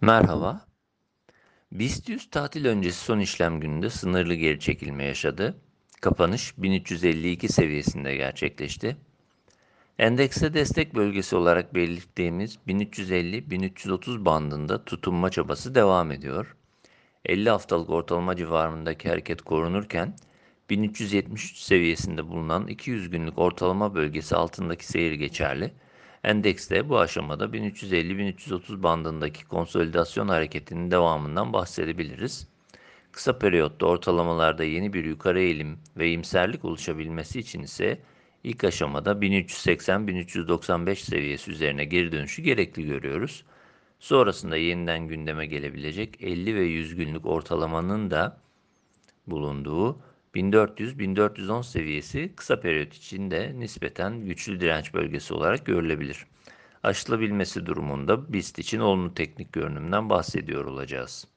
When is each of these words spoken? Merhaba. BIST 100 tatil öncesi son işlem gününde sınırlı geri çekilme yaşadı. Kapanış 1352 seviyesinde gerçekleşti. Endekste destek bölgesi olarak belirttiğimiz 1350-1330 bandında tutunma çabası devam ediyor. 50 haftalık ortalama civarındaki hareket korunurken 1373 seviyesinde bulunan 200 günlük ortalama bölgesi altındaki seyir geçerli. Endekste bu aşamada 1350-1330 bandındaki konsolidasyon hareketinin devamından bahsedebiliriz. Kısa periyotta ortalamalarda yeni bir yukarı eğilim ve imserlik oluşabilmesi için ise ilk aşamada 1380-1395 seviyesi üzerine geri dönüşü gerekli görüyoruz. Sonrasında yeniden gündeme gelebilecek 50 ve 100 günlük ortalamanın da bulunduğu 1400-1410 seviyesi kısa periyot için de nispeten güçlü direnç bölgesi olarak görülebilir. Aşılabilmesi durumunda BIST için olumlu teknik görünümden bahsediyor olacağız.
Merhaba. 0.00 0.60
BIST 1.72 2.08
100 2.08 2.30
tatil 2.30 2.66
öncesi 2.66 2.98
son 2.98 3.18
işlem 3.18 3.60
gününde 3.60 3.90
sınırlı 3.90 4.34
geri 4.34 4.60
çekilme 4.60 5.04
yaşadı. 5.04 5.60
Kapanış 6.00 6.58
1352 6.58 7.48
seviyesinde 7.48 8.16
gerçekleşti. 8.16 8.96
Endekste 9.98 10.54
destek 10.54 10.94
bölgesi 10.94 11.36
olarak 11.36 11.74
belirttiğimiz 11.74 12.58
1350-1330 12.66 14.24
bandında 14.24 14.84
tutunma 14.84 15.30
çabası 15.30 15.74
devam 15.74 16.10
ediyor. 16.10 16.56
50 17.24 17.50
haftalık 17.50 17.90
ortalama 17.90 18.36
civarındaki 18.36 19.08
hareket 19.08 19.42
korunurken 19.42 20.14
1373 20.70 21.56
seviyesinde 21.56 22.28
bulunan 22.28 22.66
200 22.66 23.10
günlük 23.10 23.38
ortalama 23.38 23.94
bölgesi 23.94 24.36
altındaki 24.36 24.86
seyir 24.86 25.12
geçerli. 25.12 25.72
Endekste 26.24 26.88
bu 26.88 26.98
aşamada 26.98 27.44
1350-1330 27.44 28.82
bandındaki 28.82 29.44
konsolidasyon 29.44 30.28
hareketinin 30.28 30.90
devamından 30.90 31.52
bahsedebiliriz. 31.52 32.48
Kısa 33.12 33.38
periyotta 33.38 33.86
ortalamalarda 33.86 34.64
yeni 34.64 34.92
bir 34.92 35.04
yukarı 35.04 35.40
eğilim 35.40 35.78
ve 35.96 36.12
imserlik 36.12 36.64
oluşabilmesi 36.64 37.40
için 37.40 37.62
ise 37.62 38.00
ilk 38.44 38.64
aşamada 38.64 39.12
1380-1395 39.12 40.94
seviyesi 40.94 41.50
üzerine 41.50 41.84
geri 41.84 42.12
dönüşü 42.12 42.42
gerekli 42.42 42.86
görüyoruz. 42.86 43.44
Sonrasında 44.00 44.56
yeniden 44.56 45.08
gündeme 45.08 45.46
gelebilecek 45.46 46.22
50 46.22 46.54
ve 46.54 46.62
100 46.62 46.94
günlük 46.94 47.26
ortalamanın 47.26 48.10
da 48.10 48.40
bulunduğu 49.26 49.98
1400-1410 50.34 51.62
seviyesi 51.62 52.32
kısa 52.36 52.60
periyot 52.60 52.94
için 52.94 53.30
de 53.30 53.52
nispeten 53.58 54.24
güçlü 54.24 54.60
direnç 54.60 54.94
bölgesi 54.94 55.34
olarak 55.34 55.66
görülebilir. 55.66 56.26
Aşılabilmesi 56.82 57.66
durumunda 57.66 58.32
BIST 58.32 58.58
için 58.58 58.80
olumlu 58.80 59.14
teknik 59.14 59.52
görünümden 59.52 60.10
bahsediyor 60.10 60.64
olacağız. 60.64 61.28